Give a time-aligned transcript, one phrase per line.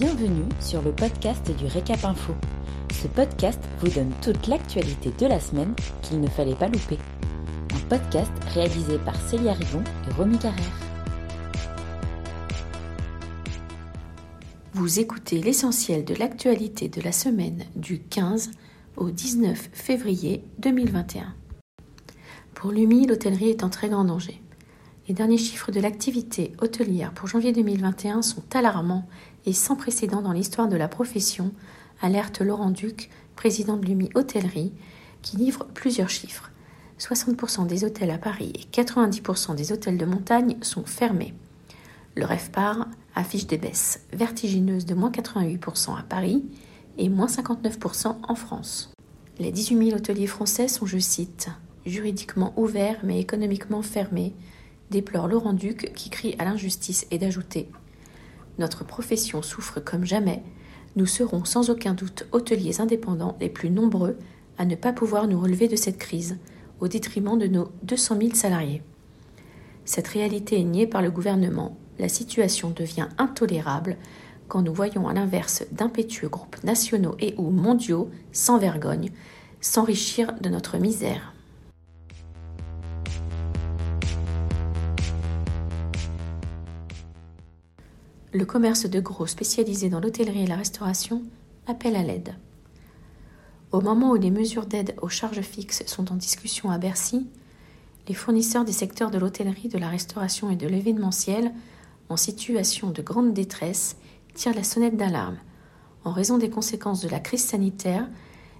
[0.00, 2.32] Bienvenue sur le podcast du Récap Info.
[2.90, 6.96] Ce podcast vous donne toute l'actualité de la semaine qu'il ne fallait pas louper.
[7.74, 10.80] Un podcast réalisé par Célia Rivon et Romy Carrère.
[14.72, 18.52] Vous écoutez l'essentiel de l'actualité de la semaine du 15
[18.96, 21.34] au 19 février 2021.
[22.54, 24.40] Pour l'UMI, l'hôtellerie est en très grand danger.
[25.08, 29.08] Les derniers chiffres de l'activité hôtelière pour janvier 2021 sont alarmants
[29.46, 31.52] et sans précédent dans l'histoire de la profession,
[32.00, 34.72] alerte Laurent Duc, président de l'UMI Hôtellerie,
[35.22, 36.50] qui livre plusieurs chiffres.
[36.98, 41.34] 60% des hôtels à Paris et 90% des hôtels de montagne sont fermés.
[42.14, 46.44] Le REFPAR affiche des baisses vertigineuses de moins 88% à Paris
[46.98, 48.92] et moins 59% en France.
[49.38, 51.48] Les 18 000 hôteliers français sont, je cite,
[51.86, 54.34] juridiquement ouverts mais économiquement fermés,
[54.90, 57.68] déplore Laurent Duc qui crie à l'injustice et d'ajouter
[58.58, 60.42] Notre profession souffre comme jamais.
[60.96, 64.18] Nous serons sans aucun doute hôteliers indépendants les plus nombreux
[64.58, 66.38] à ne pas pouvoir nous relever de cette crise,
[66.80, 68.82] au détriment de nos 200 000 salariés.
[69.84, 71.76] Cette réalité est niée par le gouvernement.
[71.98, 73.96] La situation devient intolérable
[74.48, 79.10] quand nous voyons à l'inverse d'impétueux groupes nationaux et ou mondiaux sans vergogne
[79.60, 81.34] s'enrichir de notre misère.
[88.32, 91.22] Le commerce de gros spécialisé dans l'hôtellerie et la restauration
[91.66, 92.36] appelle à l'aide.
[93.72, 97.26] Au moment où les mesures d'aide aux charges fixes sont en discussion à Bercy,
[98.08, 101.52] les fournisseurs des secteurs de l'hôtellerie, de la restauration et de l'événementiel,
[102.08, 103.96] en situation de grande détresse,
[104.34, 105.38] tirent la sonnette d'alarme.
[106.04, 108.08] En raison des conséquences de la crise sanitaire,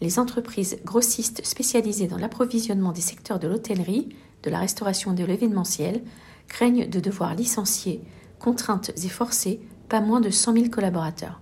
[0.00, 4.08] les entreprises grossistes spécialisées dans l'approvisionnement des secteurs de l'hôtellerie,
[4.42, 6.02] de la restauration et de l'événementiel
[6.48, 8.02] craignent de devoir licencier
[8.42, 11.40] contraintes et forcées, pas moins de 100 000 collaborateurs.